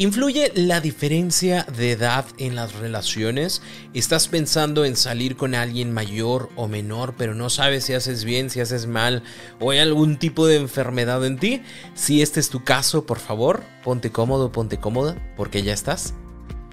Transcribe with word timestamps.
¿Influye 0.00 0.50
la 0.54 0.80
diferencia 0.80 1.66
de 1.76 1.92
edad 1.92 2.24
en 2.38 2.54
las 2.54 2.72
relaciones? 2.72 3.60
¿Estás 3.92 4.28
pensando 4.28 4.86
en 4.86 4.96
salir 4.96 5.36
con 5.36 5.54
alguien 5.54 5.92
mayor 5.92 6.48
o 6.56 6.68
menor, 6.68 7.16
pero 7.18 7.34
no 7.34 7.50
sabes 7.50 7.84
si 7.84 7.92
haces 7.92 8.24
bien, 8.24 8.48
si 8.48 8.60
haces 8.60 8.86
mal 8.86 9.22
o 9.58 9.72
hay 9.72 9.78
algún 9.78 10.18
tipo 10.18 10.46
de 10.46 10.56
enfermedad 10.56 11.22
en 11.26 11.38
ti? 11.38 11.60
Si 11.92 12.22
este 12.22 12.40
es 12.40 12.48
tu 12.48 12.64
caso, 12.64 13.04
por 13.04 13.18
favor, 13.18 13.62
ponte 13.84 14.10
cómodo, 14.10 14.50
ponte 14.50 14.78
cómoda, 14.78 15.16
porque 15.36 15.62
ya 15.62 15.74
estás 15.74 16.14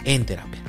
en 0.05 0.25
terapia. 0.25 0.66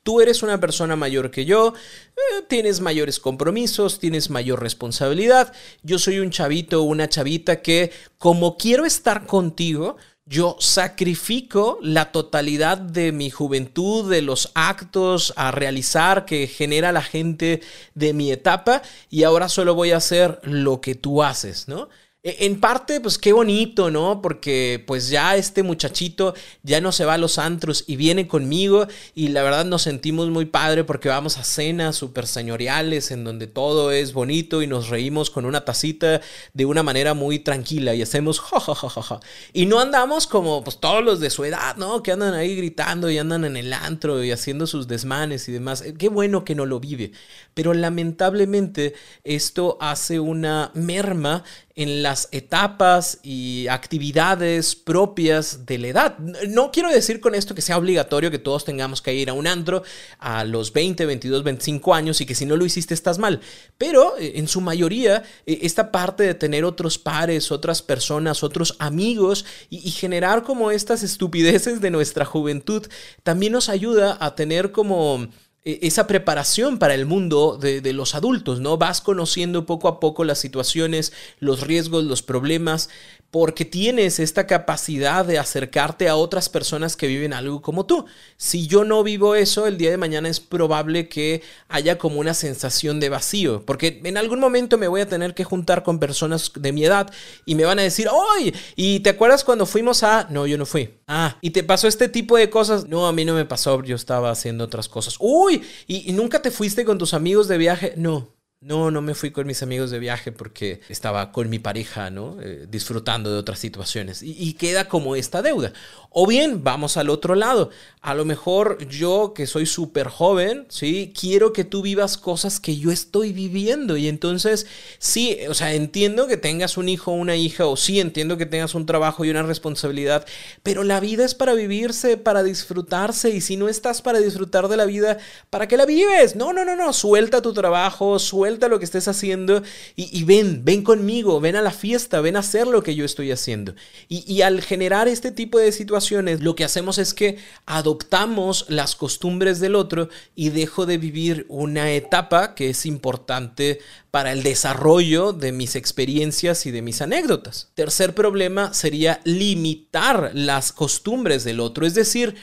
Tú 0.03 0.21
eres 0.21 0.43
una 0.43 0.59
persona 0.59 0.97
mayor 0.97 1.31
que 1.31 1.45
yo, 1.45 1.75
eh, 2.17 2.43
tienes 2.49 2.81
mayores 2.81 3.21
compromisos, 3.21 4.01
tienes 4.01 4.31
mayor 4.31 4.61
responsabilidad. 4.61 5.53
Yo 5.83 5.99
soy 5.99 6.19
un 6.19 6.31
chavito 6.31 6.81
o 6.81 6.85
una 6.85 7.09
chavita 7.09 7.63
que 7.63 7.93
como 8.19 8.57
quiero 8.57 8.85
estar 8.85 9.27
contigo, 9.27 9.97
yo 10.25 10.57
sacrifico 10.61 11.79
la 11.83 12.13
totalidad 12.13 12.79
de 12.79 13.13
mi 13.13 13.29
juventud, 13.29 14.11
de 14.11 14.23
los 14.23 14.51
actos 14.55 15.33
a 15.37 15.51
realizar 15.51 16.25
que 16.25 16.47
genera 16.47 16.93
la 16.93 17.03
gente 17.03 17.61
de 17.95 18.13
mi 18.13 18.31
etapa 18.31 18.83
y 19.11 19.25
ahora 19.25 19.49
solo 19.49 19.75
voy 19.75 19.91
a 19.91 19.97
hacer 19.97 20.41
lo 20.45 20.81
que 20.81 20.95
tú 20.95 21.23
haces, 21.23 21.67
¿no? 21.67 21.89
E, 22.25 22.47
en 22.47 22.61
parte, 22.61 23.01
pues 23.01 23.19
qué 23.19 23.33
bonito, 23.33 23.91
¿no? 23.91 24.23
Porque 24.23 24.83
pues 24.87 25.09
ya 25.09 25.35
este 25.37 25.65
muchachito 25.65 26.35
ya 26.63 26.81
no 26.81 26.93
se 26.93 27.05
va 27.05 27.15
a 27.15 27.19
los 27.19 27.37
antros 27.39 27.83
y 27.89 27.97
viene 27.97 28.29
conmigo 28.29 28.87
y 29.15 29.29
la 29.29 29.43
verdad 29.43 29.65
nos 29.65 29.83
sentimos 29.83 30.31
muy 30.31 30.45
padre 30.45 30.85
porque 30.85 31.09
vamos 31.09 31.37
a 31.39 31.45
cenas 31.45 31.97
súper 31.97 32.29
señoriales 32.29 33.11
en 33.11 33.25
donde 33.25 33.49
todo 33.49 33.91
es 33.91 34.13
bonito 34.13 34.63
y 34.63 34.69
nos 34.69 34.89
reímos 34.89 35.31
con 35.31 35.45
una 35.47 35.65
tacita 35.65 36.21
de 36.55 36.65
una 36.65 36.85
manera 36.85 37.15
muy 37.15 37.41
tranquila 37.41 37.93
y 37.95 38.03
hacemos 38.03 38.39
ja, 38.39 39.21
Y 39.53 39.67
no 39.67 39.81
andamos 39.81 40.29
como 40.29 40.63
pues 40.63 40.79
todos 40.79 41.03
los 41.03 41.19
de 41.19 41.31
su 41.31 41.45
edad, 41.45 41.77
¿no? 41.77 42.05
Que 42.05 42.13
andan 42.13 42.35
ahí 42.35 42.55
gritando 42.55 43.11
y 43.11 43.19
andan 43.19 43.45
en 43.45 43.57
el 43.57 43.73
antro 43.73 44.23
y 44.23 44.31
haciendo 44.31 44.69
sus 44.69 44.87
desmanes 44.87 45.49
y 45.49 45.53
demás. 45.53 45.83
Qué 45.99 46.09
bueno 46.09 46.45
que 46.45 46.55
no 46.55 46.67
lo 46.67 46.79
vive. 46.79 47.11
Pero 47.55 47.75
lamentablemente 47.75 48.95
esto 49.25 49.77
hace 49.81 50.21
una 50.21 50.71
merma 50.75 51.43
en 51.75 52.03
las 52.03 52.29
etapas 52.33 53.19
y 53.23 53.67
actividades 53.69 54.77
propias 54.77 55.65
de 55.67 55.79
la 55.79 55.89
edad. 55.89 56.19
No 56.19 56.71
quiero 56.71 56.91
decir 56.91 57.21
con 57.21 57.35
esto 57.35 57.55
que 57.55 57.63
sea 57.63 57.79
obligatorio 57.79 58.31
que 58.31 58.39
todos 58.39 58.65
tengamos 58.65 59.01
que 59.01 59.15
ir 59.15 59.31
a 59.31 59.33
un 59.33 59.47
antro 59.47 59.83
a 60.19 60.45
los 60.45 60.73
20, 60.73 61.07
22, 61.07 61.43
25 61.43 61.95
años 61.95 62.21
y 62.21 62.27
que 62.27 62.35
si 62.35 62.47
no 62.47 62.57
lo 62.57 62.65
hiciste 62.65 62.95
estás 62.95 63.19
mal, 63.19 63.41
pero 63.79 64.17
eh, 64.19 64.33
en 64.37 64.49
su 64.49 64.61
mayoría 64.61 65.23
eh, 65.47 65.61
esta 65.63 65.91
parte 65.91 66.25
de 66.25 66.35
tener 66.35 66.65
otros 66.65 66.99
pares, 66.99 67.51
otras 67.51 67.83
personas, 67.83 68.43
otros 68.43 68.77
amigos 68.79 69.45
y, 69.71 69.93
generar 69.93 70.43
como 70.43 70.71
estas 70.71 71.03
estupideces 71.03 71.81
de 71.81 71.91
nuestra 71.91 72.25
juventud 72.25 72.87
también 73.23 73.53
nos 73.53 73.69
ayuda 73.69 74.17
a 74.21 74.35
tener 74.35 74.73
como 74.73 75.29
esa 75.65 76.09
preparación 76.09 76.79
para 76.79 76.95
el 76.95 77.07
mundo 77.07 77.57
de, 77.57 77.93
los 77.93 78.17
adultos, 78.17 78.61
¿no? 78.61 78.79
Vas 78.79 79.01
conociendo 79.01 79.65
poco 79.65 79.87
a 79.87 80.01
poco 80.01 80.25
las 80.25 80.39
situaciones, 80.39 81.13
los 81.39 81.61
riesgos, 81.61 82.05
los 82.05 82.23
problemas, 82.23 82.89
porque 83.31 83.65
tienes 83.65 84.19
esta 84.19 84.47
capacidad 84.47 85.25
de 85.25 85.39
acercarte 85.39 86.09
a 86.09 86.17
otras 86.17 86.49
personas 86.49 86.97
que 86.97 87.07
viven 87.07 87.33
algo 87.33 87.63
como 87.63 87.87
tú. 87.87 88.05
Si 88.37 88.67
yo 88.67 88.85
no 88.85 89.03
vivo 89.03 89.37
eso, 89.37 89.67
el 89.67 89.79
día 89.79 89.91
de 89.91 89.97
mañana 89.97 90.29
es 90.29 90.41
probable 90.41 91.09
que 91.09 91.43
haya 91.69 91.97
como 91.97 92.21
una 92.21 92.35
sensación 92.35 93.01
de 93.01 93.09
vacío, 93.09 93.65
porque 93.65 94.03
en 94.05 94.19
algún 94.19 94.41
momento 94.41 94.77
me 94.77 94.89
voy 94.89 95.01
a 95.01 95.09
tener 95.09 95.33
que 95.33 95.45
juntar 95.45 95.83
con 95.83 95.99
personas 95.99 96.53
de 96.55 96.73
mi 96.73 96.85
edad 96.85 97.11
y 97.47 97.55
me 97.55 97.65
van 97.65 97.79
a 97.79 97.83
decir, 97.83 98.09
¡ay! 98.37 98.53
¿Y 98.77 99.01
te 99.01 99.11
acuerdas 99.11 99.45
cuando 99.45 99.65
fuimos 99.65 100.03
a... 100.03 100.27
No, 100.29 100.47
yo 100.47 100.59
no 100.59 100.67
fui. 100.67 100.91
Ah, 101.07 101.39
¿y 101.41 101.51
te 101.51 101.63
pasó 101.63 101.89
este 101.89 102.09
tipo 102.09 102.37
de 102.37 102.51
cosas? 102.51 102.89
No, 102.89 103.07
a 103.07 103.13
mí 103.13 103.25
no 103.25 103.35
me 103.35 103.45
pasó, 103.45 103.83
yo 103.83 103.97
estaba 103.97 104.31
haciendo 104.31 104.65
otras 104.65 104.89
cosas. 104.89 105.17
¡Uy! 105.21 105.52
¿Y, 105.87 106.13
nunca 106.13 106.43
te 106.43 106.51
fuiste 106.51 106.85
con 106.85 106.99
tus 106.99 107.15
amigos 107.15 107.49
de 107.49 107.59
viaje? 107.59 107.95
No. 107.97 108.29
No, 108.63 108.93
no 108.93 109.03
me 109.03 109.17
fui 109.17 109.33
con 109.33 109.45
mis 109.45 109.61
amigos 109.65 109.91
de 109.91 109.99
viaje 109.99 110.31
porque 110.31 110.83
estaba 110.89 111.33
con 111.33 111.51
mi 111.51 111.59
pareja, 111.59 112.11
¿no? 112.11 112.37
Eh, 112.41 112.67
disfrutando 112.71 113.33
de 113.33 113.37
otras 113.37 113.59
situaciones. 113.59 114.23
Y, 114.23 114.53
queda 114.53 114.87
como 114.87 115.17
esta 115.17 115.43
deuda. 115.43 115.73
O 116.11 116.29
bien, 116.29 116.63
vamos 116.63 116.97
al 116.97 117.11
otro 117.11 117.35
lado. 117.35 117.71
A 118.03 118.15
lo 118.15 118.25
mejor 118.25 118.87
yo, 118.87 119.33
que 119.35 119.49
soy 119.49 119.67
súper 119.67 120.07
joven, 120.07 120.67
¿sí? 120.69 121.13
Quiero 121.19 121.53
que 121.53 121.65
tú 121.65 121.83
vivas 121.83 122.17
cosas 122.17 122.61
que 122.61 122.77
yo 122.77 122.93
estoy 122.93 123.33
viviendo. 123.33 123.97
Y 123.97 124.07
entonces, 124.07 124.69
sí, 125.01 125.39
o 125.49 125.55
sea, 125.55 125.75
entiendo 125.75 126.29
que 126.29 126.37
tengas 126.37 126.77
un 126.77 126.89
hijo 126.89 127.11
o 127.11 127.15
una 127.15 127.35
hija, 127.35 127.67
o 127.67 127.77
sí, 127.77 127.99
entiendo 127.99 128.37
que 128.37 128.47
tengas 128.47 128.77
un 128.77 128.87
trabajo 128.87 129.25
y 129.25 129.31
una 129.31 129.43
responsabilidad, 129.43 130.25
pero 130.63 130.85
la 130.85 131.01
vida 131.01 131.25
es 131.25 131.35
para 131.35 131.55
vivirse, 131.55 132.17
para 132.17 132.45
disfrutarse. 132.45 133.31
Y 133.31 133.41
si 133.41 133.57
no 133.57 133.69
estás 133.69 134.03
para 134.03 134.21
disfrutar 134.21 134.69
de 134.69 134.77
la 134.77 134.85
vida, 134.85 135.19
¿para 135.51 135.67
qué 135.67 135.77
la 135.77 135.85
vives? 135.85 136.37
No, 136.37 136.53
no, 136.53 136.65
no, 136.65 136.77
no. 136.77 136.93
Suelta 136.93 137.43
tu 137.43 137.53
trabajo, 137.53 138.21
suelta 138.21 138.52
lo 138.61 138.79
que 138.79 138.85
estés 138.85 139.09
haciendo 139.09 139.63
y, 139.97 140.25
ven, 140.25 140.65
ven 140.65 140.83
conmigo, 140.83 141.41
ven 141.41 141.57
a 141.57 141.63
la 141.63 141.71
fiesta, 141.71 142.21
ven 142.21 142.37
a 142.37 142.41
hacer 142.41 142.67
lo 142.67 142.83
que 142.83 142.95
yo 142.95 143.05
estoy 143.05 143.31
haciendo. 143.31 143.75
Y, 144.09 144.43
al 144.43 144.63
generar 144.63 145.09
este 145.09 145.31
tipo 145.31 145.59
de 145.59 145.73
situaciones, 145.73 146.41
lo 146.41 146.55
que 146.55 146.65
hacemos 146.65 146.99
es 146.99 147.15
que 147.15 147.39
adoptamos 147.67 148.67
las 148.69 148.97
costumbres 148.97 149.61
del 149.61 149.75
otro 149.75 150.09
y 150.35 150.51
dejo 150.51 150.87
de 150.87 150.99
vivir 150.99 151.47
una 151.49 151.93
etapa 151.93 152.55
que 152.55 152.71
es 152.71 152.87
importante 152.87 153.81
para 154.11 154.33
el 154.33 154.43
desarrollo 154.43 155.33
de 155.33 155.53
mis 155.53 155.77
experiencias 155.77 156.67
y 156.67 156.71
de 156.71 156.83
mis 156.83 157.01
anécdotas. 157.01 157.71
Tercer 157.75 158.15
problema 158.15 158.75
sería 158.75 159.21
limitar 159.25 160.33
las 160.35 160.73
costumbres 160.73 161.45
del 161.45 161.61
otro, 161.61 161.87
es 161.87 161.95
decir, 161.95 162.35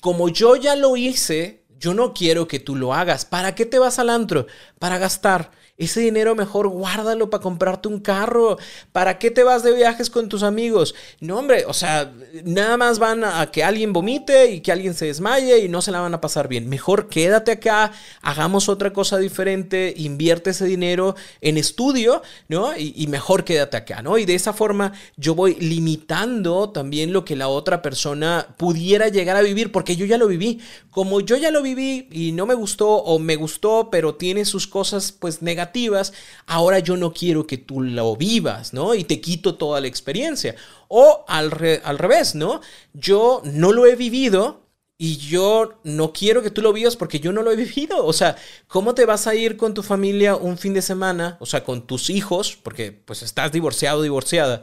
como 0.00 0.30
yo 0.30 0.56
ya 0.56 0.76
lo 0.76 0.96
hice, 0.96 1.59
yo 1.80 1.94
no 1.94 2.14
quiero 2.14 2.46
que 2.46 2.60
tú 2.60 2.76
lo 2.76 2.94
hagas. 2.94 3.24
¿Para 3.24 3.54
qué 3.54 3.66
te 3.66 3.78
vas 3.78 3.98
al 3.98 4.10
antro? 4.10 4.46
Para 4.78 4.98
gastar. 4.98 5.50
Ese 5.80 6.00
dinero 6.00 6.34
mejor 6.34 6.68
guárdalo 6.68 7.30
para 7.30 7.42
comprarte 7.42 7.88
un 7.88 8.00
carro. 8.00 8.58
¿Para 8.92 9.18
qué 9.18 9.30
te 9.30 9.44
vas 9.44 9.62
de 9.62 9.72
viajes 9.72 10.10
con 10.10 10.28
tus 10.28 10.42
amigos? 10.42 10.94
No, 11.20 11.38
hombre, 11.38 11.64
o 11.66 11.72
sea, 11.72 12.12
nada 12.44 12.76
más 12.76 12.98
van 12.98 13.24
a 13.24 13.50
que 13.50 13.64
alguien 13.64 13.94
vomite 13.94 14.50
y 14.50 14.60
que 14.60 14.72
alguien 14.72 14.92
se 14.92 15.06
desmaye 15.06 15.60
y 15.60 15.70
no 15.70 15.80
se 15.80 15.90
la 15.90 16.00
van 16.00 16.12
a 16.12 16.20
pasar 16.20 16.48
bien. 16.48 16.68
Mejor 16.68 17.08
quédate 17.08 17.52
acá, 17.52 17.92
hagamos 18.20 18.68
otra 18.68 18.92
cosa 18.92 19.16
diferente, 19.16 19.94
invierte 19.96 20.50
ese 20.50 20.66
dinero 20.66 21.16
en 21.40 21.56
estudio, 21.56 22.20
¿no? 22.48 22.76
Y, 22.76 23.06
mejor 23.06 23.44
quédate 23.44 23.78
acá, 23.78 24.02
¿no? 24.02 24.18
Y 24.18 24.26
de 24.26 24.34
esa 24.34 24.52
forma 24.52 24.92
yo 25.16 25.34
voy 25.34 25.54
limitando 25.54 26.68
también 26.68 27.14
lo 27.14 27.24
que 27.24 27.36
la 27.36 27.48
otra 27.48 27.80
persona 27.80 28.48
pudiera 28.58 29.08
llegar 29.08 29.36
a 29.36 29.40
vivir, 29.40 29.72
porque 29.72 29.96
yo 29.96 30.04
ya 30.04 30.18
lo 30.18 30.26
viví. 30.28 30.60
Como 30.90 31.22
yo 31.22 31.36
ya 31.36 31.50
lo 31.50 31.62
viví 31.62 32.06
y 32.12 32.32
no 32.32 32.44
me 32.44 32.54
gustó 32.54 32.88
o 32.96 33.18
me 33.18 33.36
gustó, 33.36 33.88
pero 33.90 34.16
tiene 34.16 34.44
sus 34.44 34.66
cosas 34.66 35.12
pues 35.12 35.40
negativas 35.40 35.69
ahora 36.46 36.78
yo 36.78 36.96
no 36.96 37.12
quiero 37.12 37.46
que 37.46 37.58
tú 37.58 37.80
lo 37.80 38.16
vivas, 38.16 38.72
¿no? 38.72 38.94
Y 38.94 39.04
te 39.04 39.20
quito 39.20 39.54
toda 39.54 39.80
la 39.80 39.86
experiencia. 39.86 40.54
O 40.88 41.24
al, 41.28 41.52
al 41.84 41.98
revés, 41.98 42.34
¿no? 42.34 42.60
Yo 42.92 43.42
no 43.44 43.72
lo 43.72 43.86
he 43.86 43.96
vivido, 43.96 44.60
y 45.02 45.16
yo 45.16 45.80
no 45.82 46.12
quiero 46.12 46.42
que 46.42 46.50
tú 46.50 46.60
lo 46.60 46.74
vivas 46.74 46.94
porque 46.94 47.20
yo 47.20 47.32
no 47.32 47.40
lo 47.40 47.50
he 47.50 47.56
vivido. 47.64 48.04
O 48.04 48.12
sea, 48.12 48.36
¿cómo 48.68 48.94
te 48.94 49.06
vas 49.06 49.26
a 49.26 49.34
ir 49.34 49.56
con 49.56 49.72
tu 49.72 49.82
familia 49.82 50.36
un 50.36 50.58
fin 50.58 50.74
de 50.74 50.82
semana? 50.82 51.38
O 51.40 51.46
sea, 51.46 51.64
con 51.64 51.86
tus 51.86 52.10
hijos, 52.10 52.58
porque 52.62 52.92
pues 52.92 53.22
estás 53.22 53.50
divorciado, 53.50 54.02
divorciada 54.02 54.60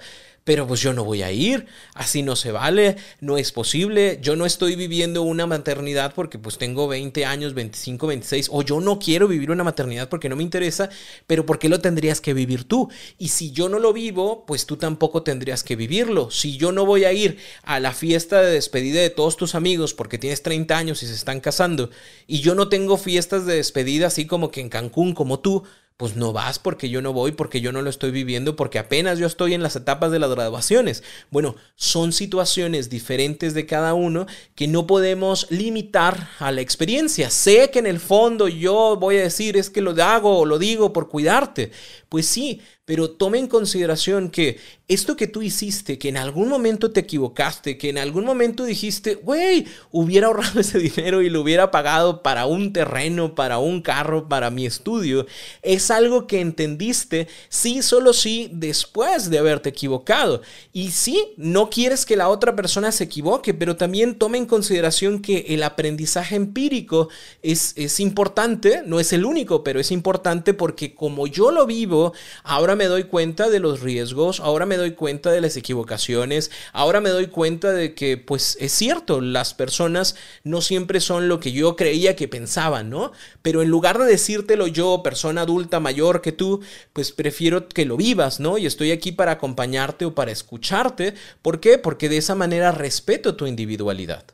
pero 0.47 0.65
pues 0.65 0.79
yo 0.79 0.93
no 0.93 1.03
voy 1.03 1.23
a 1.23 1.31
ir, 1.33 1.65
así 1.93 2.23
no 2.23 2.37
se 2.37 2.53
vale, 2.53 2.95
no 3.19 3.37
es 3.37 3.51
posible, 3.51 4.17
yo 4.21 4.37
no 4.37 4.45
estoy 4.45 4.77
viviendo 4.77 5.23
una 5.23 5.45
maternidad 5.45 6.13
porque 6.15 6.39
pues 6.39 6.57
tengo 6.57 6.87
20 6.87 7.25
años, 7.25 7.53
25, 7.53 8.07
26, 8.07 8.47
o 8.53 8.61
yo 8.61 8.79
no 8.79 8.97
quiero 8.97 9.27
vivir 9.27 9.51
una 9.51 9.65
maternidad 9.65 10.07
porque 10.07 10.29
no 10.29 10.37
me 10.37 10.43
interesa, 10.43 10.89
pero 11.27 11.45
¿por 11.45 11.59
qué 11.59 11.67
lo 11.67 11.81
tendrías 11.81 12.21
que 12.21 12.33
vivir 12.33 12.63
tú? 12.63 12.89
Y 13.17 13.27
si 13.27 13.51
yo 13.51 13.67
no 13.67 13.77
lo 13.77 13.91
vivo, 13.91 14.45
pues 14.45 14.65
tú 14.65 14.77
tampoco 14.77 15.21
tendrías 15.21 15.65
que 15.65 15.75
vivirlo. 15.75 16.31
Si 16.31 16.55
yo 16.55 16.71
no 16.71 16.85
voy 16.85 17.03
a 17.03 17.11
ir 17.11 17.39
a 17.63 17.81
la 17.81 17.91
fiesta 17.91 18.41
de 18.41 18.53
despedida 18.53 19.01
de 19.01 19.09
todos 19.09 19.35
tus 19.35 19.53
amigos 19.53 19.93
porque 19.93 20.17
tienes 20.17 20.43
30 20.43 20.77
años 20.77 21.03
y 21.03 21.07
se 21.07 21.13
están 21.13 21.41
casando, 21.41 21.89
y 22.25 22.39
yo 22.39 22.55
no 22.55 22.69
tengo 22.69 22.95
fiestas 22.95 23.45
de 23.45 23.55
despedida 23.55 24.07
así 24.07 24.25
como 24.25 24.49
que 24.49 24.61
en 24.61 24.69
Cancún 24.69 25.13
como 25.13 25.41
tú, 25.41 25.65
pues 25.97 26.15
no 26.15 26.31
vas 26.31 26.59
porque 26.59 26.89
yo 26.89 27.01
no 27.01 27.11
voy, 27.11 27.31
porque 27.31 27.59
yo 27.59 27.71
no 27.71 27.81
lo 27.81 27.89
estoy 27.89 28.11
viviendo, 28.11 28.55
porque 28.55 28.77
apenas 28.77 29.17
yo 29.17 29.25
estoy 29.25 29.55
en 29.55 29.63
las 29.63 29.75
etapas 29.75 30.11
de 30.11 30.19
las 30.19 30.29
graduaciones. 30.29 31.03
Bueno, 31.31 31.55
son 31.75 32.13
situaciones 32.13 32.91
diferentes 32.91 33.55
de 33.55 33.65
cada 33.65 33.95
uno 33.95 34.27
que 34.53 34.67
no 34.67 34.85
podemos 34.85 35.47
limitar 35.49 36.29
a 36.37 36.51
la 36.51 36.61
experiencia. 36.61 37.31
Sé 37.31 37.71
que 37.71 37.79
en 37.79 37.87
el 37.87 37.99
fondo 37.99 38.47
yo 38.47 38.95
voy 38.95 39.17
a 39.17 39.23
decir 39.23 39.57
es 39.57 39.71
que 39.71 39.81
lo 39.81 39.91
hago 40.03 40.37
o 40.37 40.45
lo 40.45 40.59
digo 40.59 40.93
por 40.93 41.09
cuidarte. 41.09 41.71
Pues 42.09 42.25
sí, 42.25 42.61
pero 42.87 43.09
tome 43.11 43.37
en 43.37 43.47
consideración 43.47 44.29
que 44.29 44.59
esto 44.87 45.17
que 45.17 45.27
tú 45.27 45.41
hiciste, 45.41 45.97
que 45.99 46.07
en 46.07 46.15
algún 46.15 46.47
momento 46.47 46.91
te 46.91 47.01
equivocaste, 47.01 47.77
que 47.77 47.89
en 47.89 47.97
algún 47.97 48.23
momento 48.23 48.63
dijiste, 48.63 49.15
güey, 49.15 49.65
hubiera 49.91 50.27
ahorrado 50.27 50.59
ese 50.61 50.79
dinero 50.79 51.21
y 51.21 51.29
lo 51.29 51.41
hubiera 51.41 51.69
pagado 51.69 52.23
para 52.23 52.45
un 52.45 52.71
terreno, 52.71 53.35
para 53.35 53.57
un 53.57 53.81
carro, 53.81 54.29
para 54.29 54.51
mi 54.51 54.65
estudio, 54.65 55.25
es 55.63 55.91
algo 55.91 56.27
que 56.27 56.39
entendiste, 56.39 57.27
sí, 57.49 57.81
solo 57.81 58.13
sí, 58.13 58.49
después 58.53 59.29
de 59.29 59.39
haberte 59.39 59.67
equivocado. 59.67 60.41
Y 60.71 60.91
sí, 60.91 61.33
no 61.35 61.69
quieres 61.69 62.05
que 62.05 62.15
la 62.15 62.29
otra 62.29 62.55
persona 62.55 62.93
se 62.93 63.03
equivoque, 63.03 63.53
pero 63.53 63.75
también 63.75 64.17
tome 64.17 64.37
en 64.37 64.45
consideración 64.45 65.21
que 65.21 65.47
el 65.49 65.63
aprendizaje 65.63 66.37
empírico 66.37 67.09
es, 67.41 67.73
es 67.75 67.99
importante, 67.99 68.81
no 68.85 69.01
es 69.01 69.11
el 69.11 69.25
único, 69.25 69.61
pero 69.61 69.81
es 69.81 69.91
importante 69.91 70.53
porque 70.53 70.95
como 70.95 71.27
yo 71.27 71.51
lo 71.51 71.65
vivo, 71.65 71.96
ahora 72.43 72.75
me 72.75 72.85
doy 72.85 73.03
cuenta 73.03 73.49
de 73.49 73.59
los 73.59 73.81
riesgos, 73.81 74.39
ahora 74.39 74.65
me 74.65 74.77
doy 74.77 74.91
cuenta 74.91 75.31
de 75.31 75.41
las 75.41 75.57
equivocaciones, 75.57 76.51
ahora 76.73 77.01
me 77.01 77.09
doy 77.09 77.27
cuenta 77.27 77.71
de 77.71 77.93
que 77.93 78.17
pues 78.17 78.57
es 78.59 78.71
cierto, 78.71 79.21
las 79.21 79.53
personas 79.53 80.15
no 80.43 80.61
siempre 80.61 80.99
son 80.99 81.27
lo 81.27 81.39
que 81.39 81.51
yo 81.51 81.75
creía 81.75 82.15
que 82.15 82.27
pensaban, 82.27 82.89
¿no? 82.89 83.11
Pero 83.41 83.61
en 83.61 83.69
lugar 83.69 83.97
de 83.97 84.05
decírtelo 84.05 84.67
yo, 84.67 85.01
persona 85.03 85.41
adulta 85.41 85.79
mayor 85.79 86.21
que 86.21 86.31
tú, 86.31 86.61
pues 86.93 87.11
prefiero 87.11 87.67
que 87.67 87.85
lo 87.85 87.97
vivas, 87.97 88.39
¿no? 88.39 88.57
Y 88.57 88.65
estoy 88.65 88.91
aquí 88.91 89.11
para 89.11 89.33
acompañarte 89.33 90.05
o 90.05 90.15
para 90.15 90.31
escucharte. 90.31 91.13
¿Por 91.41 91.59
qué? 91.59 91.77
Porque 91.77 92.09
de 92.09 92.17
esa 92.17 92.35
manera 92.35 92.71
respeto 92.71 93.35
tu 93.35 93.45
individualidad. 93.47 94.25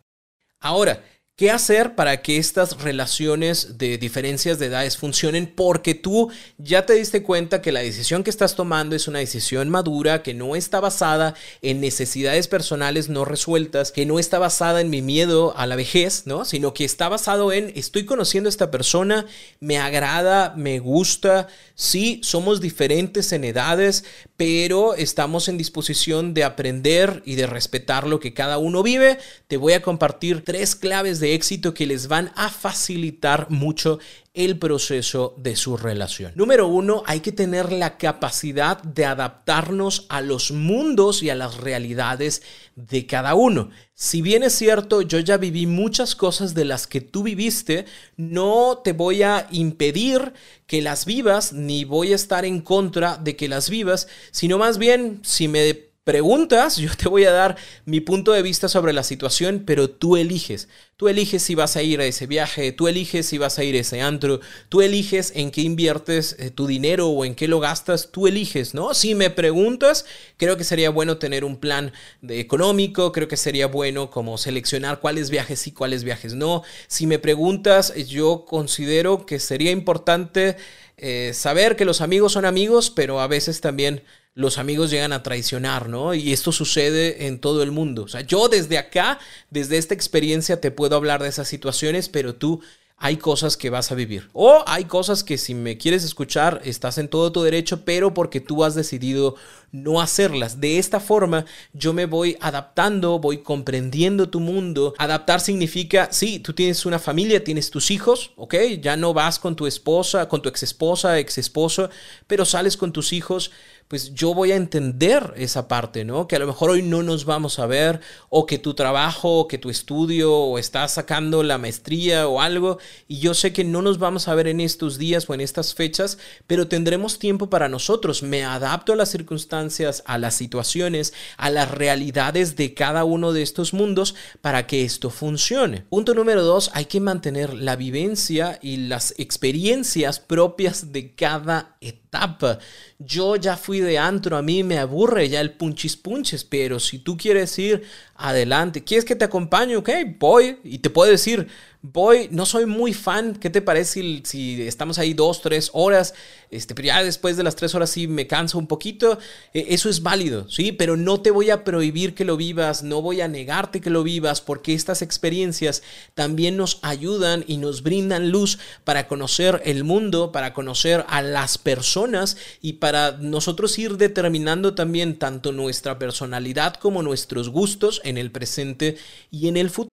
Ahora, 0.60 1.04
¿Qué 1.36 1.50
hacer 1.50 1.96
para 1.96 2.22
que 2.22 2.38
estas 2.38 2.84
relaciones 2.84 3.80
de 3.80 3.98
diferencias 3.98 4.60
de 4.60 4.68
edades 4.68 4.98
funcionen? 4.98 5.48
Porque 5.48 5.96
tú 5.96 6.30
ya 6.60 6.86
te 6.86 6.94
diste 6.94 7.24
cuenta 7.24 7.60
que 7.60 7.72
la 7.72 7.80
decisión 7.80 8.24
que 8.24 8.30
estás 8.30 8.56
tomando 8.56 8.96
es 8.96 9.08
una 9.08 9.18
decisión 9.18 9.68
madura, 9.68 10.22
que 10.22 10.36
no 10.36 10.56
está 10.56 10.80
basada 10.80 11.34
en 11.64 11.82
necesidades 11.82 12.48
personales 12.48 13.10
no 13.10 13.26
resueltas, 13.26 13.92
que 13.92 14.06
no 14.06 14.20
está 14.20 14.38
basada 14.38 14.80
en 14.80 14.92
mi 14.92 15.02
miedo 15.02 15.58
a 15.58 15.66
la 15.66 15.76
vejez, 15.76 16.28
¿no? 16.28 16.46
Sino 16.46 16.76
que 16.76 16.86
está 16.86 17.10
basado 17.10 17.52
en 17.52 17.72
estoy 17.74 18.06
conociendo 18.06 18.48
a 18.48 18.52
esta 18.52 18.70
persona, 18.70 19.26
me 19.60 19.80
agrada, 19.80 20.54
me 20.56 20.78
gusta, 20.78 21.48
sí, 21.74 22.22
somos 22.22 22.62
diferentes 22.62 23.32
en 23.32 23.44
edades, 23.44 24.06
pero 24.38 24.94
estamos 24.94 25.48
en 25.48 25.58
disposición 25.58 26.36
de 26.36 26.44
aprender 26.44 27.24
y 27.26 27.34
de 27.36 27.48
respetar 27.48 28.06
lo 28.06 28.20
que 28.20 28.36
cada 28.36 28.60
uno 28.60 28.84
vive. 28.84 29.18
Te 29.48 29.58
voy 29.58 29.74
a 29.74 29.82
compartir 29.82 30.44
tres 30.44 30.76
claves 30.76 31.20
de 31.20 31.23
éxito 31.32 31.74
que 31.74 31.88
les 31.88 32.08
van 32.08 32.32
a 32.36 32.50
facilitar 32.50 33.50
mucho 33.50 34.00
el 34.34 34.58
proceso 34.58 35.36
de 35.38 35.56
su 35.56 35.78
relación. 35.78 36.32
Número 36.36 36.68
uno, 36.68 37.04
hay 37.06 37.20
que 37.20 37.32
tener 37.32 37.72
la 37.72 37.98
capacidad 37.98 38.82
de 38.82 39.06
adaptarnos 39.06 40.08
a 40.10 40.22
los 40.22 40.52
mundos 40.52 41.22
y 41.22 41.30
a 41.30 41.36
las 41.36 41.58
realidades 41.58 42.42
de 42.76 43.06
cada 43.06 43.36
uno. 43.36 43.70
Si 43.94 44.24
bien 44.24 44.42
es 44.42 44.54
cierto, 44.54 45.04
yo 45.04 45.20
ya 45.20 45.38
viví 45.38 45.68
muchas 45.68 46.16
cosas 46.16 46.56
de 46.56 46.66
las 46.66 46.88
que 46.88 47.00
tú 47.00 47.22
viviste, 47.22 47.86
no 48.18 48.82
te 48.84 48.94
voy 48.94 49.22
a 49.22 49.48
impedir 49.52 50.34
que 50.66 50.82
las 50.82 51.06
vivas, 51.06 51.54
ni 51.54 51.86
voy 51.86 52.12
a 52.12 52.16
estar 52.16 52.44
en 52.44 52.62
contra 52.62 53.18
de 53.18 53.36
que 53.36 53.48
las 53.48 53.70
vivas, 53.70 54.08
sino 54.32 54.58
más 54.58 54.80
bien, 54.80 55.20
si 55.24 55.48
me 55.48 55.93
preguntas, 56.04 56.78
yo 56.78 56.90
te 56.96 57.08
voy 57.08 57.24
a 57.26 57.32
dar 57.32 57.56
mi 57.86 58.02
punto 58.02 58.34
de 58.34 58.42
vista 58.42 58.68
sobre 58.68 58.94
la 58.94 59.04
situación, 59.04 59.64
pero 59.66 59.90
tú 59.90 60.18
eliges. 60.18 60.68
Tú 60.98 61.08
eliges 61.08 61.44
si 61.44 61.56
vas 61.56 61.76
a 61.76 61.82
ir 61.82 62.00
a 62.00 62.06
ese 62.06 62.28
viaje, 62.28 62.72
tú 62.72 62.88
eliges 62.88 63.26
si 63.26 63.38
vas 63.38 63.58
a 63.58 63.64
ir 63.64 63.76
a 63.76 63.80
ese 63.80 64.02
antro, 64.02 64.40
tú 64.70 64.82
eliges 64.82 65.34
en 65.36 65.52
qué 65.52 65.62
inviertes 65.62 66.36
eh, 66.40 66.50
tu 66.50 66.68
dinero 66.68 67.08
o 67.08 67.26
en 67.26 67.36
qué 67.36 67.48
lo 67.48 67.60
gastas, 67.60 68.12
tú 68.12 68.28
eliges, 68.28 68.74
¿no? 68.74 68.94
Si 68.94 69.16
me 69.16 69.30
preguntas, 69.30 70.06
creo 70.38 70.56
que 70.56 70.64
sería 70.64 70.90
bueno 70.90 71.18
tener 71.18 71.44
un 71.44 71.58
plan 71.58 71.94
de 72.22 72.40
económico, 72.40 73.12
creo 73.12 73.28
que 73.28 73.38
sería 73.38 73.68
bueno 73.68 74.12
como 74.12 74.38
seleccionar 74.38 75.00
cuáles 75.00 75.30
viajes 75.30 75.60
sí, 75.60 75.72
cuáles 75.72 76.04
viajes 76.04 76.36
no. 76.36 76.64
Si 76.88 77.08
me 77.08 77.20
preguntas, 77.20 77.94
yo 78.08 78.46
considero 78.46 79.26
que 79.26 79.40
sería 79.40 79.72
importante 79.72 80.58
eh, 80.98 81.32
saber 81.34 81.76
que 81.76 81.86
los 81.86 82.02
amigos 82.02 82.34
son 82.34 82.46
amigos, 82.46 82.90
pero 82.92 83.20
a 83.20 83.28
veces 83.28 83.62
también 83.62 84.04
los 84.36 84.58
amigos 84.58 84.90
llegan 84.90 85.14
a 85.14 85.24
traicionar, 85.24 85.90
¿no? 85.90 86.14
Y 86.14 86.34
esto 86.34 86.52
sucede 86.52 87.28
en 87.28 87.40
todo 87.40 87.62
el 87.62 87.72
mundo. 87.72 88.04
O 88.04 88.08
sea, 88.08 88.22
yo 88.22 88.48
desde 88.48 88.78
acá, 88.78 89.20
desde 89.50 89.78
esta 89.78 89.94
experiencia, 89.94 90.60
te 90.60 90.72
puedo 90.72 90.96
hablar 90.96 91.22
de 91.22 91.30
esas 91.30 91.48
situaciones, 91.48 92.10
pero 92.10 92.36
tú 92.36 92.62
hay 92.98 93.18
cosas 93.18 93.58
que 93.58 93.70
vas 93.70 93.92
a 93.92 93.96
vivir. 93.96 94.30
O 94.34 94.64
hay 94.66 94.86
cosas 94.86 95.24
que 95.24 95.38
si 95.38 95.54
me 95.54 95.78
quieres 95.78 96.04
escuchar, 96.04 96.62
estás 96.64 96.98
en 96.98 97.10
todo 97.10 97.32
tu 97.32 97.44
derecho, 97.44 97.84
pero 97.86 98.14
porque 98.14 98.40
tú 98.40 98.64
has 98.64 98.76
decidido 98.76 99.36
no 99.74 100.00
hacerlas. 100.00 100.62
De 100.62 100.78
esta 100.78 101.02
forma 101.02 101.46
yo 101.74 101.92
me 101.92 102.06
voy 102.06 102.38
adaptando, 102.40 103.20
voy 103.20 103.40
comprendiendo 103.40 104.30
tu 104.30 104.40
mundo. 104.40 104.94
Adaptar 104.98 105.42
significa, 105.42 106.08
sí, 106.12 106.40
tú 106.40 106.54
tienes 106.54 106.86
una 106.86 107.00
familia, 107.00 107.44
tienes 107.44 107.72
tus 107.72 107.92
hijos, 107.92 108.32
¿ok? 108.38 108.56
Ya 108.80 108.96
no 108.96 109.14
vas 109.14 109.40
con 109.40 109.56
tu 109.58 109.68
esposa, 109.68 110.30
con 110.30 110.42
tu 110.42 110.48
ex 110.48 110.64
esposa, 110.64 111.20
ex 111.20 111.38
esposo, 111.40 111.90
pero 112.28 112.46
sales 112.46 112.78
con 112.78 112.94
tus 112.94 113.12
hijos 113.12 113.52
pues 113.94 114.14
yo 114.16 114.34
voy 114.34 114.52
a 114.52 114.56
entender 114.56 115.36
esa 115.38 115.68
parte, 115.68 116.04
¿no? 116.04 116.28
Que 116.28 116.36
a 116.36 116.40
lo 116.40 116.48
mejor 116.48 116.72
hoy 116.72 116.82
no 116.82 117.04
nos 117.04 117.26
vamos 117.26 117.60
a 117.60 117.68
ver, 117.68 118.00
o 118.30 118.48
que 118.48 118.58
tu 118.58 118.74
trabajo, 118.74 119.42
o 119.42 119.48
que 119.48 119.60
tu 119.60 119.70
estudio, 119.70 120.36
o 120.36 120.58
estás 120.58 120.94
sacando 120.94 121.44
la 121.44 121.60
maestría 121.60 122.28
o 122.28 122.42
algo, 122.42 122.80
y 123.08 123.20
yo 123.20 123.36
sé 123.36 123.54
que 123.54 123.64
no 123.64 123.84
nos 123.84 124.00
vamos 124.00 124.28
a 124.28 124.34
ver 124.34 124.48
en 124.48 124.62
estos 124.62 124.98
días 124.98 125.30
o 125.30 125.36
en 125.36 125.42
estas 125.42 125.76
fechas, 125.76 126.18
pero 126.48 126.68
tendremos 126.68 127.20
tiempo 127.20 127.52
para 127.52 127.70
nosotros. 127.70 128.24
Me 128.24 128.44
adapto 128.44 128.94
a 128.94 128.96
las 128.96 129.12
circunstancias, 129.12 129.63
a 130.06 130.18
las 130.18 130.36
situaciones, 130.36 131.14
a 131.38 131.50
las 131.50 131.72
realidades 131.72 132.56
de 132.56 132.74
cada 132.74 133.04
uno 133.04 133.34
de 133.34 133.42
estos 133.42 133.74
mundos 133.74 134.16
para 134.42 134.68
que 134.68 134.84
esto 134.84 135.10
funcione. 135.10 135.86
Punto 135.90 136.14
número 136.14 136.44
dos, 136.44 136.72
hay 136.74 136.86
que 136.86 137.00
mantener 137.00 137.54
la 137.54 137.76
vivencia 137.76 138.60
y 138.62 138.78
las 138.78 139.14
experiencias 139.18 140.20
propias 140.20 140.92
de 140.92 141.14
cada 141.16 141.78
etapa. 141.82 142.60
Yo 143.00 143.36
ya 143.36 143.58
fui 143.58 143.80
de 143.80 143.98
antro, 143.98 144.38
a 144.38 144.42
mí 144.42 144.64
me 144.64 144.80
aburre 144.80 145.30
ya 145.30 145.42
el 145.42 145.54
punchis 145.54 145.98
punches, 145.98 146.44
pero 146.44 146.80
si 146.80 147.00
tú 147.00 147.18
quieres 147.18 147.58
ir 147.60 147.84
adelante, 148.24 148.86
quieres 148.86 149.04
que 149.04 149.18
te 149.18 149.26
acompañe, 149.26 149.76
ok, 149.76 149.90
voy. 150.18 150.58
Y 150.64 150.80
te 150.80 150.90
puedo 150.90 151.12
decir, 151.12 151.50
voy, 151.82 152.30
no 152.32 152.46
soy 152.46 152.66
muy 152.66 152.94
fan, 152.94 153.36
¿qué 153.36 153.50
te 153.50 153.62
parece 153.62 154.22
si, 154.24 154.62
estamos 154.62 154.98
ahí 154.98 155.14
dos, 155.14 155.42
tres 155.42 155.70
horas? 155.74 156.14
Este, 156.50 156.74
pero 156.74 156.86
ya 156.86 157.04
después 157.04 157.36
de 157.36 157.44
las 157.44 157.58
tres 157.58 157.76
horas 157.76 157.90
sí 157.90 158.08
me 158.08 158.26
canso 158.26 158.58
un 158.58 158.68
poquito, 158.68 159.20
e, 159.54 159.66
eso 159.70 159.90
es 159.90 160.02
válido, 160.02 160.50
¿sí? 160.50 160.72
Pero 160.72 160.96
no 160.96 161.20
te 161.20 161.32
voy 161.32 161.50
a 161.50 161.66
prohibir 161.66 162.16
que 162.16 162.24
lo 162.24 162.38
vivas, 162.38 162.84
no 162.84 163.02
voy 163.02 163.20
a 163.20 163.28
negarte 163.28 163.82
que 163.82 163.90
lo 163.90 164.04
vivas, 164.04 164.40
porque 164.40 164.74
estas 164.74 165.02
experiencias 165.02 165.84
también 166.14 166.56
nos 166.56 166.80
ayudan 166.84 167.44
y 167.48 167.58
nos 167.58 167.84
brindan 167.84 168.30
luz 168.30 168.60
para 168.86 169.08
conocer 169.10 169.62
el 169.66 169.84
mundo, 169.84 170.32
para 170.32 170.54
conocer 170.54 171.04
a 171.10 171.22
las 171.22 171.58
personas 171.58 172.38
y 172.62 172.74
para 172.74 173.18
nosotros 173.18 173.78
ir 173.78 173.98
determinando 173.98 174.74
también 174.74 175.20
tanto 175.20 175.52
nuestra 175.52 176.00
personalidad 176.00 176.76
como 176.76 177.04
nuestros 177.04 177.50
gustos 177.50 178.00
el 178.18 178.32
presente 178.32 178.98
y 179.32 179.48
en 179.48 179.58
el 179.58 179.70
futuro. 179.70 179.93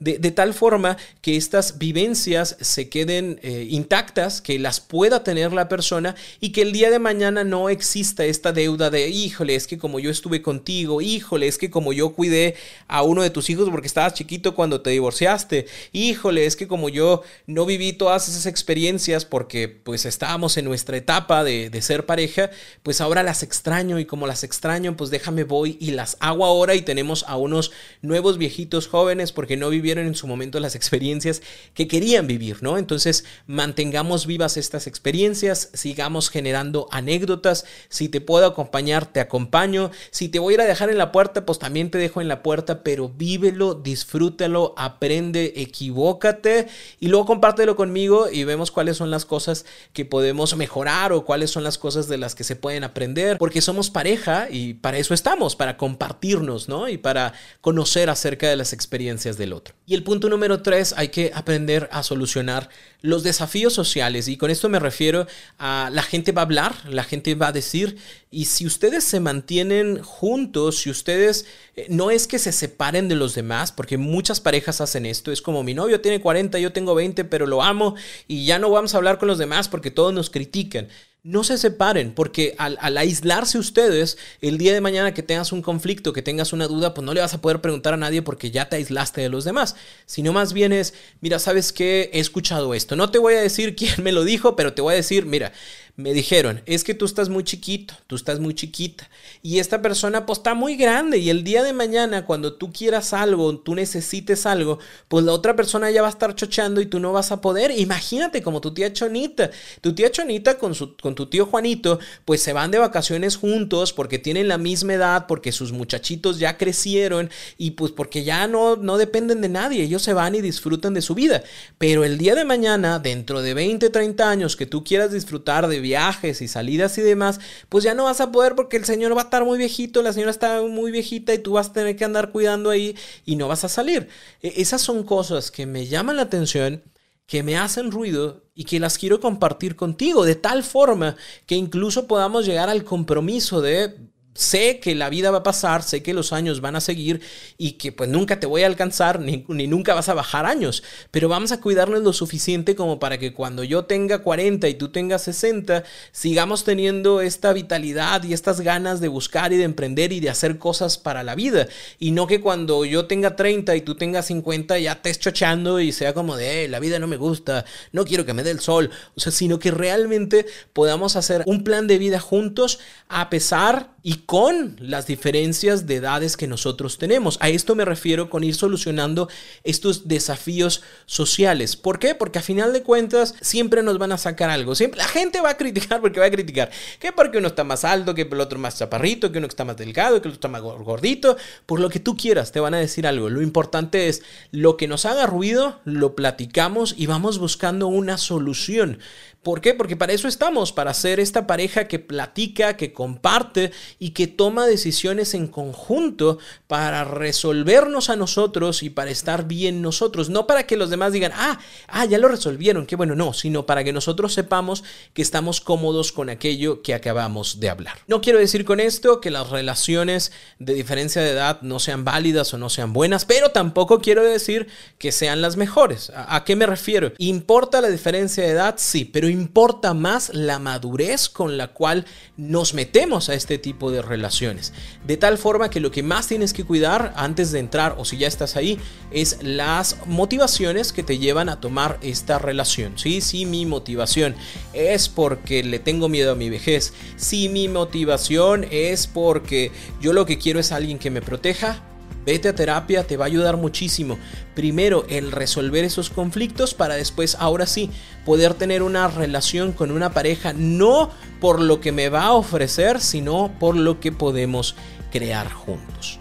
De, 0.00 0.18
de, 0.18 0.30
tal 0.30 0.54
forma 0.54 0.96
que 1.20 1.36
estas 1.36 1.78
vivencias 1.78 2.56
se 2.60 2.88
queden 2.88 3.38
eh, 3.42 3.66
intactas, 3.70 4.40
que 4.40 4.58
las 4.58 4.80
pueda 4.80 5.22
tener 5.22 5.52
la 5.52 5.68
persona 5.68 6.16
y 6.40 6.50
que 6.50 6.62
el 6.62 6.72
día 6.72 6.90
de 6.90 6.98
mañana 6.98 7.44
no 7.44 7.68
exista 7.68 8.24
esta 8.24 8.52
deuda 8.52 8.90
de, 8.90 9.08
híjole, 9.08 9.54
es 9.54 9.66
que 9.66 9.78
como 9.78 10.00
yo 10.00 10.10
estuve 10.10 10.40
contigo, 10.40 11.02
híjole, 11.02 11.46
es 11.46 11.58
que 11.58 11.70
como 11.70 11.92
yo 11.92 12.14
cuidé 12.14 12.56
a 12.88 13.02
uno 13.02 13.22
de 13.22 13.30
tus 13.30 13.50
hijos 13.50 13.68
porque 13.70 13.86
estabas 13.86 14.14
chiquito 14.14 14.54
cuando 14.54 14.80
te 14.80 14.90
divorciaste, 14.90 15.66
híjole, 15.92 16.46
es 16.46 16.56
que 16.56 16.66
como 16.66 16.88
yo 16.88 17.22
no 17.46 17.66
viví 17.66 17.92
todas 17.92 18.28
esas 18.28 18.46
experiencias 18.46 19.26
porque 19.26 19.68
pues 19.68 20.06
estábamos 20.06 20.56
en 20.56 20.64
nuestra 20.64 20.96
etapa 20.96 21.44
de, 21.44 21.68
de 21.68 21.82
ser 21.82 22.06
pareja, 22.06 22.50
pues 22.82 23.02
ahora 23.02 23.22
las 23.22 23.42
extraño 23.42 23.98
y 23.98 24.06
como 24.06 24.26
las 24.26 24.42
extraño, 24.42 24.96
pues 24.96 25.10
déjame 25.10 25.44
voy 25.44 25.76
y 25.80 25.90
las 25.90 26.16
hago 26.20 26.46
ahora 26.46 26.74
y 26.74 26.82
tenemos 26.82 27.24
a 27.28 27.36
unos 27.36 27.72
nuevos 28.00 28.38
viejitos 28.38 28.88
jóvenes 28.88 29.33
porque 29.34 29.56
no 29.56 29.68
vivieron 29.68 30.06
en 30.06 30.14
su 30.14 30.26
momento 30.26 30.60
las 30.60 30.74
experiencias 30.74 31.42
que 31.74 31.88
querían 31.88 32.26
vivir, 32.26 32.62
¿no? 32.62 32.78
Entonces, 32.78 33.24
mantengamos 33.46 34.26
vivas 34.26 34.56
estas 34.56 34.86
experiencias, 34.86 35.70
sigamos 35.74 36.30
generando 36.30 36.88
anécdotas, 36.90 37.66
si 37.88 38.08
te 38.08 38.20
puedo 38.20 38.46
acompañar, 38.46 39.12
te 39.12 39.20
acompaño, 39.20 39.90
si 40.10 40.28
te 40.28 40.38
voy 40.38 40.54
a 40.54 40.56
ir 40.56 40.60
a 40.62 40.66
dejar 40.66 40.90
en 40.90 40.98
la 40.98 41.12
puerta, 41.12 41.44
pues 41.44 41.58
también 41.58 41.90
te 41.90 41.98
dejo 41.98 42.20
en 42.20 42.28
la 42.28 42.42
puerta, 42.42 42.82
pero 42.82 43.08
vívelo, 43.08 43.74
disfrútalo, 43.74 44.74
aprende, 44.76 45.52
equivócate 45.56 46.68
y 47.00 47.08
luego 47.08 47.26
compártelo 47.26 47.76
conmigo 47.76 48.28
y 48.30 48.44
vemos 48.44 48.70
cuáles 48.70 48.96
son 48.96 49.10
las 49.10 49.24
cosas 49.24 49.64
que 49.92 50.04
podemos 50.04 50.56
mejorar 50.56 51.12
o 51.12 51.24
cuáles 51.24 51.50
son 51.50 51.64
las 51.64 51.78
cosas 51.78 52.08
de 52.08 52.18
las 52.18 52.34
que 52.34 52.44
se 52.44 52.56
pueden 52.56 52.84
aprender, 52.84 53.38
porque 53.38 53.60
somos 53.60 53.90
pareja 53.90 54.48
y 54.50 54.74
para 54.74 54.98
eso 54.98 55.14
estamos, 55.14 55.56
para 55.56 55.76
compartirnos, 55.76 56.68
¿no? 56.68 56.88
Y 56.88 56.98
para 56.98 57.32
conocer 57.60 58.10
acerca 58.10 58.48
de 58.48 58.56
las 58.56 58.72
experiencias 58.72 59.23
del 59.32 59.52
otro. 59.52 59.74
Y 59.86 59.94
el 59.94 60.02
punto 60.02 60.28
número 60.28 60.62
tres, 60.62 60.94
hay 60.96 61.08
que 61.08 61.32
aprender 61.34 61.88
a 61.92 62.02
solucionar 62.02 62.68
los 63.00 63.22
desafíos 63.22 63.72
sociales. 63.72 64.28
Y 64.28 64.36
con 64.36 64.50
esto 64.50 64.68
me 64.68 64.78
refiero 64.78 65.26
a 65.58 65.90
la 65.92 66.02
gente 66.02 66.32
va 66.32 66.42
a 66.42 66.44
hablar, 66.44 66.74
la 66.88 67.04
gente 67.04 67.34
va 67.34 67.48
a 67.48 67.52
decir, 67.52 67.96
y 68.30 68.44
si 68.44 68.66
ustedes 68.66 69.04
se 69.04 69.20
mantienen 69.20 70.02
juntos, 70.02 70.78
si 70.78 70.90
ustedes, 70.90 71.46
eh, 71.76 71.86
no 71.88 72.10
es 72.10 72.26
que 72.26 72.38
se 72.38 72.52
separen 72.52 73.08
de 73.08 73.14
los 73.14 73.34
demás, 73.34 73.72
porque 73.72 73.98
muchas 73.98 74.40
parejas 74.40 74.80
hacen 74.80 75.06
esto, 75.06 75.32
es 75.32 75.42
como 75.42 75.62
mi 75.62 75.74
novio 75.74 76.00
tiene 76.00 76.20
40, 76.20 76.58
yo 76.58 76.72
tengo 76.72 76.94
20, 76.94 77.24
pero 77.24 77.46
lo 77.46 77.62
amo 77.62 77.94
y 78.28 78.44
ya 78.44 78.58
no 78.58 78.70
vamos 78.70 78.94
a 78.94 78.98
hablar 78.98 79.18
con 79.18 79.28
los 79.28 79.38
demás 79.38 79.68
porque 79.68 79.90
todos 79.90 80.12
nos 80.12 80.30
critican 80.30 80.88
no 81.24 81.42
se 81.42 81.56
separen, 81.56 82.12
porque 82.12 82.54
al, 82.58 82.98
aislarse 82.98 83.56
ustedes, 83.56 84.18
el 84.42 84.58
día 84.58 84.74
de 84.74 84.82
mañana 84.82 85.14
que 85.14 85.22
tengas 85.22 85.52
un 85.52 85.62
conflicto, 85.62 86.12
que 86.12 86.20
tengas 86.20 86.52
una 86.52 86.68
duda, 86.68 86.92
pues 86.92 87.02
no 87.02 87.14
le 87.14 87.22
vas 87.22 87.32
a 87.32 87.40
poder 87.40 87.62
preguntar 87.62 87.94
a 87.94 87.96
nadie 87.96 88.20
porque 88.20 88.50
ya 88.50 88.68
te 88.68 88.76
aislaste 88.76 89.22
de 89.22 89.30
los 89.30 89.44
demás, 89.44 89.74
sino 90.04 90.34
más 90.34 90.52
bien 90.52 90.74
es, 90.74 90.92
mira, 91.22 91.38
¿sabes 91.38 91.72
qué? 91.72 92.10
He 92.12 92.20
escuchado 92.20 92.74
esto. 92.74 92.94
No 92.94 93.10
te 93.10 93.18
voy 93.18 93.34
a 93.34 93.40
decir 93.40 93.74
quién 93.76 94.04
me 94.04 94.12
lo 94.12 94.22
dijo, 94.22 94.54
pero 94.54 94.74
te 94.74 94.82
voy 94.82 94.92
a 94.92 94.96
decir, 94.96 95.24
mira, 95.24 95.54
me 95.96 96.12
dijeron, 96.12 96.60
es 96.66 96.82
que 96.82 96.94
tú 96.94 97.04
estás 97.04 97.28
muy 97.28 97.44
chiquito, 97.44 97.94
tú 98.08 98.16
estás 98.16 98.40
muy 98.40 98.54
chiquita. 98.54 99.08
Y 99.42 99.60
esta 99.60 99.80
persona 99.80 100.26
pues 100.26 100.40
está 100.40 100.54
muy 100.54 100.74
grande 100.74 101.18
y 101.18 101.30
el 101.30 101.44
día 101.44 101.62
de 101.62 101.72
mañana 101.72 102.26
cuando 102.26 102.54
tú 102.54 102.72
quieras 102.72 103.12
algo, 103.12 103.58
tú 103.60 103.76
necesites 103.76 104.44
algo, 104.44 104.80
pues 105.06 105.24
la 105.24 105.32
otra 105.32 105.54
persona 105.54 105.92
ya 105.92 106.02
va 106.02 106.08
a 106.08 106.10
estar 106.10 106.34
chochando 106.34 106.80
y 106.80 106.86
tú 106.86 106.98
no 106.98 107.12
vas 107.12 107.30
a 107.30 107.40
poder. 107.40 107.70
Imagínate 107.70 108.42
como 108.42 108.60
tu 108.60 108.74
tía 108.74 108.92
Chonita. 108.92 109.52
Tu 109.82 109.94
tía 109.94 110.10
Chonita 110.10 110.58
con, 110.58 110.74
su, 110.74 110.96
con 110.96 111.14
tu 111.14 111.26
tío 111.26 111.46
Juanito 111.46 112.00
pues 112.24 112.42
se 112.42 112.52
van 112.52 112.72
de 112.72 112.78
vacaciones 112.78 113.36
juntos 113.36 113.92
porque 113.92 114.18
tienen 114.18 114.48
la 114.48 114.58
misma 114.58 114.94
edad, 114.94 115.26
porque 115.28 115.52
sus 115.52 115.70
muchachitos 115.70 116.40
ya 116.40 116.56
crecieron 116.56 117.30
y 117.56 117.72
pues 117.72 117.92
porque 117.92 118.24
ya 118.24 118.48
no, 118.48 118.74
no 118.74 118.98
dependen 118.98 119.40
de 119.40 119.48
nadie. 119.48 119.84
Ellos 119.84 120.02
se 120.02 120.12
van 120.12 120.34
y 120.34 120.40
disfrutan 120.40 120.94
de 120.94 121.02
su 121.02 121.14
vida. 121.14 121.44
Pero 121.78 122.02
el 122.02 122.18
día 122.18 122.34
de 122.34 122.44
mañana, 122.44 122.98
dentro 122.98 123.42
de 123.42 123.54
20, 123.54 123.90
30 123.90 124.28
años 124.28 124.56
que 124.56 124.66
tú 124.66 124.82
quieras 124.82 125.12
disfrutar 125.12 125.68
de 125.68 125.83
viajes 125.84 126.42
y 126.42 126.48
salidas 126.48 126.98
y 126.98 127.02
demás, 127.02 127.38
pues 127.68 127.84
ya 127.84 127.94
no 127.94 128.04
vas 128.04 128.20
a 128.20 128.32
poder 128.32 128.56
porque 128.56 128.76
el 128.76 128.84
señor 128.84 129.16
va 129.16 129.20
a 129.20 129.24
estar 129.24 129.44
muy 129.44 129.58
viejito, 129.58 130.02
la 130.02 130.12
señora 130.12 130.32
está 130.32 130.60
muy 130.62 130.90
viejita 130.90 131.32
y 131.32 131.38
tú 131.38 131.52
vas 131.52 131.68
a 131.68 131.72
tener 131.72 131.94
que 131.94 132.04
andar 132.04 132.32
cuidando 132.32 132.70
ahí 132.70 132.96
y 133.24 133.36
no 133.36 133.46
vas 133.46 133.64
a 133.64 133.68
salir. 133.68 134.08
E, 134.42 134.54
esas 134.56 134.80
son 134.80 135.04
cosas 135.04 135.52
que 135.52 135.66
me 135.66 135.86
llaman 135.86 136.16
la 136.16 136.22
atención 136.22 136.82
que 137.26 137.42
me 137.42 137.56
hacen 137.56 137.90
ruido 137.90 138.44
y 138.54 138.64
que 138.64 138.80
las 138.80 138.98
quiero 138.98 139.20
compartir 139.20 139.76
contigo, 139.76 140.24
de 140.24 140.34
tal 140.34 140.62
forma 140.62 141.16
que 141.46 141.54
incluso 141.54 142.06
podamos 142.06 142.46
llegar 142.46 142.68
al 142.68 142.84
compromiso 142.84 143.60
de 143.60 143.94
sé 144.34 144.80
que 144.80 144.94
la 144.94 145.08
vida 145.08 145.30
va 145.30 145.38
a 145.38 145.42
pasar, 145.42 145.82
sé 145.82 146.02
que 146.02 146.12
los 146.12 146.32
años 146.32 146.60
van 146.60 146.76
a 146.76 146.80
seguir 146.80 147.20
y 147.56 147.72
que 147.72 147.92
pues 147.92 148.10
nunca 148.10 148.40
te 148.40 148.46
voy 148.46 148.62
a 148.62 148.66
alcanzar 148.66 149.20
ni, 149.20 149.44
nunca 149.46 149.94
vas 149.94 150.08
a 150.08 150.14
bajar 150.14 150.44
años, 150.44 150.82
pero 151.10 151.28
vamos 151.28 151.52
a 151.52 151.60
cuidarnos 151.60 152.02
lo 152.02 152.12
suficiente 152.12 152.74
como 152.74 152.98
para 152.98 153.18
que 153.18 153.32
cuando 153.32 153.64
yo 153.64 153.84
tenga 153.84 154.18
40 154.18 154.68
y 154.68 154.74
tú 154.74 154.90
tengas 154.90 155.22
60, 155.22 155.84
sigamos 156.12 156.64
teniendo 156.64 157.20
esta 157.20 157.52
vitalidad 157.52 158.22
y 158.24 158.32
estas 158.32 158.60
ganas 158.60 159.00
de 159.00 159.08
buscar 159.08 159.52
y 159.52 159.56
de 159.56 159.64
emprender 159.64 160.12
y 160.12 160.20
de 160.20 160.30
hacer 160.30 160.58
cosas 160.58 160.98
para 160.98 161.22
la 161.22 161.34
vida. 161.34 161.68
Y 161.98 162.10
no 162.10 162.26
que 162.26 162.40
cuando 162.40 162.84
yo 162.84 163.06
tenga 163.06 163.36
30 163.36 163.76
y 163.76 163.80
tú 163.82 163.94
tengas 163.94 164.26
50 164.26 164.78
ya 164.78 165.00
te 165.00 165.14
chochando 165.14 165.80
y 165.80 165.92
sea 165.92 166.12
como 166.12 166.36
de 166.36 166.66
la 166.68 166.80
vida 166.80 166.98
no 166.98 167.06
me 167.06 167.16
gusta, 167.16 167.64
no 167.92 168.04
quiero 168.04 168.26
que 168.26 168.34
me 168.34 168.42
dé 168.42 168.50
el 168.50 168.60
sol, 168.60 168.90
o 169.14 169.20
sea, 169.20 169.30
sino 169.30 169.58
que 169.58 169.70
realmente 169.70 170.46
podamos 170.72 171.16
hacer 171.16 171.42
un 171.46 171.62
plan 171.62 171.86
de 171.86 171.98
vida 171.98 172.18
juntos 172.18 172.80
a 173.08 173.30
pesar 173.30 173.94
y 174.02 174.23
con 174.26 174.76
las 174.80 175.06
diferencias 175.06 175.86
de 175.86 175.96
edades 175.96 176.36
que 176.36 176.46
nosotros 176.46 176.98
tenemos. 176.98 177.38
A 177.40 177.48
esto 177.48 177.74
me 177.74 177.84
refiero 177.84 178.30
con 178.30 178.44
ir 178.44 178.54
solucionando 178.54 179.28
estos 179.62 180.08
desafíos 180.08 180.82
sociales. 181.06 181.76
¿Por 181.76 181.98
qué? 181.98 182.14
Porque 182.14 182.38
a 182.38 182.42
final 182.42 182.72
de 182.72 182.82
cuentas 182.82 183.34
siempre 183.40 183.82
nos 183.82 183.98
van 183.98 184.12
a 184.12 184.18
sacar 184.18 184.50
algo. 184.50 184.74
Siempre 184.74 184.98
la 184.98 185.08
gente 185.08 185.40
va 185.40 185.50
a 185.50 185.56
criticar 185.56 186.00
porque 186.00 186.20
va 186.20 186.26
a 186.26 186.30
criticar. 186.30 186.70
Que 186.98 187.12
porque 187.12 187.38
uno 187.38 187.48
está 187.48 187.64
más 187.64 187.84
alto, 187.84 188.14
que 188.14 188.22
el 188.22 188.40
otro 188.40 188.58
más 188.58 188.78
chaparrito, 188.78 189.30
que 189.30 189.38
uno 189.38 189.46
está 189.46 189.64
más 189.64 189.76
delgado, 189.76 190.20
que 190.20 190.28
el 190.28 190.34
otro 190.34 190.48
está 190.48 190.48
más 190.48 190.62
gordito. 190.62 191.36
Por 191.66 191.80
lo 191.80 191.90
que 191.90 192.00
tú 192.00 192.16
quieras, 192.16 192.52
te 192.52 192.60
van 192.60 192.74
a 192.74 192.78
decir 192.78 193.06
algo. 193.06 193.30
Lo 193.30 193.42
importante 193.42 194.08
es 194.08 194.22
lo 194.50 194.76
que 194.76 194.88
nos 194.88 195.04
haga 195.04 195.26
ruido, 195.26 195.80
lo 195.84 196.14
platicamos 196.14 196.94
y 196.96 197.06
vamos 197.06 197.38
buscando 197.38 197.86
una 197.88 198.18
solución. 198.18 198.98
¿Por 199.44 199.60
qué? 199.60 199.74
Porque 199.74 199.94
para 199.94 200.14
eso 200.14 200.26
estamos, 200.26 200.72
para 200.72 200.94
ser 200.94 201.20
esta 201.20 201.46
pareja 201.46 201.86
que 201.86 201.98
platica, 201.98 202.78
que 202.78 202.94
comparte 202.94 203.72
y 203.98 204.10
que 204.10 204.26
toma 204.26 204.66
decisiones 204.66 205.34
en 205.34 205.48
conjunto 205.48 206.38
para 206.66 207.04
resolvernos 207.04 208.08
a 208.08 208.16
nosotros 208.16 208.82
y 208.82 208.88
para 208.88 209.10
estar 209.10 209.46
bien 209.46 209.82
nosotros. 209.82 210.30
No 210.30 210.46
para 210.46 210.66
que 210.66 210.78
los 210.78 210.88
demás 210.88 211.12
digan, 211.12 211.32
ah, 211.34 211.60
ah, 211.88 212.06
ya 212.06 212.18
lo 212.18 212.28
resolvieron, 212.28 212.86
qué 212.86 212.96
bueno, 212.96 213.14
no, 213.14 213.34
sino 213.34 213.66
para 213.66 213.84
que 213.84 213.92
nosotros 213.92 214.32
sepamos 214.32 214.82
que 215.12 215.20
estamos 215.20 215.60
cómodos 215.60 216.10
con 216.10 216.30
aquello 216.30 216.80
que 216.80 216.94
acabamos 216.94 217.60
de 217.60 217.68
hablar. 217.68 217.98
No 218.06 218.22
quiero 218.22 218.38
decir 218.38 218.64
con 218.64 218.80
esto 218.80 219.20
que 219.20 219.30
las 219.30 219.50
relaciones 219.50 220.32
de 220.58 220.72
diferencia 220.72 221.20
de 221.20 221.32
edad 221.32 221.60
no 221.60 221.80
sean 221.80 222.04
válidas 222.04 222.54
o 222.54 222.58
no 222.58 222.70
sean 222.70 222.94
buenas, 222.94 223.26
pero 223.26 223.50
tampoco 223.50 224.00
quiero 224.00 224.24
decir 224.24 224.68
que 224.96 225.12
sean 225.12 225.42
las 225.42 225.58
mejores. 225.58 226.08
¿A, 226.08 226.36
a 226.36 226.44
qué 226.44 226.56
me 226.56 226.64
refiero? 226.64 227.12
¿Importa 227.18 227.82
la 227.82 227.90
diferencia 227.90 228.42
de 228.42 228.50
edad? 228.50 228.76
Sí, 228.78 229.04
pero 229.04 229.33
importa 229.34 229.92
más 229.92 230.30
la 230.32 230.58
madurez 230.58 231.28
con 231.28 231.58
la 231.58 231.68
cual 231.68 232.06
nos 232.38 232.72
metemos 232.72 233.28
a 233.28 233.34
este 233.34 233.58
tipo 233.58 233.90
de 233.90 234.00
relaciones. 234.00 234.72
De 235.06 235.18
tal 235.18 235.36
forma 235.36 235.68
que 235.68 235.80
lo 235.80 235.90
que 235.90 236.02
más 236.02 236.28
tienes 236.28 236.54
que 236.54 236.64
cuidar 236.64 237.12
antes 237.16 237.52
de 237.52 237.58
entrar 237.58 237.96
o 237.98 238.06
si 238.06 238.16
ya 238.16 238.26
estás 238.26 238.56
ahí 238.56 238.78
es 239.10 239.38
las 239.42 239.98
motivaciones 240.06 240.92
que 240.92 241.02
te 241.02 241.18
llevan 241.18 241.48
a 241.48 241.60
tomar 241.60 241.98
esta 242.00 242.38
relación. 242.38 242.98
Sí, 242.98 243.20
sí, 243.20 243.44
mi 243.44 243.66
motivación 243.66 244.34
es 244.72 245.08
porque 245.08 245.62
le 245.62 245.78
tengo 245.78 246.08
miedo 246.08 246.32
a 246.32 246.36
mi 246.36 246.48
vejez. 246.48 246.94
Si 247.16 247.48
mi 247.48 247.68
motivación 247.68 248.66
es 248.70 249.06
porque 249.06 249.70
yo 250.00 250.12
lo 250.12 250.24
que 250.24 250.38
quiero 250.38 250.60
es 250.60 250.72
alguien 250.72 250.98
que 250.98 251.10
me 251.10 251.20
proteja 251.20 251.82
Vete 252.24 252.48
a 252.48 252.54
terapia, 252.54 253.06
te 253.06 253.16
va 253.16 253.24
a 253.24 253.28
ayudar 253.28 253.56
muchísimo. 253.56 254.18
Primero, 254.54 255.04
el 255.08 255.32
resolver 255.32 255.84
esos 255.84 256.10
conflictos 256.10 256.74
para 256.74 256.94
después, 256.94 257.36
ahora 257.38 257.66
sí, 257.66 257.90
poder 258.24 258.54
tener 258.54 258.82
una 258.82 259.08
relación 259.08 259.72
con 259.72 259.90
una 259.90 260.14
pareja, 260.14 260.52
no 260.52 261.10
por 261.40 261.60
lo 261.60 261.80
que 261.80 261.92
me 261.92 262.08
va 262.08 262.24
a 262.24 262.32
ofrecer, 262.32 263.00
sino 263.00 263.52
por 263.60 263.76
lo 263.76 264.00
que 264.00 264.12
podemos 264.12 264.74
crear 265.10 265.52
juntos. 265.52 266.18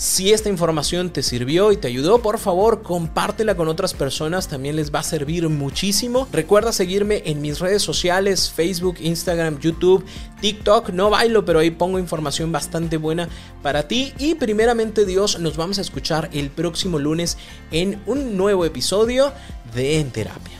Si 0.00 0.32
esta 0.32 0.48
información 0.48 1.10
te 1.10 1.22
sirvió 1.22 1.72
y 1.72 1.76
te 1.76 1.88
ayudó, 1.88 2.22
por 2.22 2.38
favor 2.38 2.80
compártela 2.80 3.54
con 3.54 3.68
otras 3.68 3.92
personas, 3.92 4.48
también 4.48 4.74
les 4.74 4.94
va 4.94 5.00
a 5.00 5.02
servir 5.02 5.46
muchísimo. 5.50 6.26
Recuerda 6.32 6.72
seguirme 6.72 7.22
en 7.26 7.42
mis 7.42 7.58
redes 7.58 7.82
sociales, 7.82 8.50
Facebook, 8.50 8.96
Instagram, 8.98 9.58
YouTube, 9.60 10.02
TikTok. 10.40 10.88
No 10.88 11.10
bailo, 11.10 11.44
pero 11.44 11.58
ahí 11.58 11.70
pongo 11.70 11.98
información 11.98 12.50
bastante 12.50 12.96
buena 12.96 13.28
para 13.62 13.88
ti. 13.88 14.14
Y 14.18 14.36
primeramente 14.36 15.04
Dios, 15.04 15.38
nos 15.38 15.58
vamos 15.58 15.76
a 15.76 15.82
escuchar 15.82 16.30
el 16.32 16.48
próximo 16.48 16.98
lunes 16.98 17.36
en 17.70 18.00
un 18.06 18.38
nuevo 18.38 18.64
episodio 18.64 19.34
de 19.74 20.00
En 20.00 20.12
Terapia. 20.12 20.59